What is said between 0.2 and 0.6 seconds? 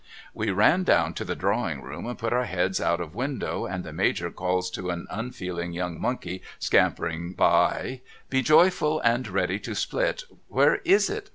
We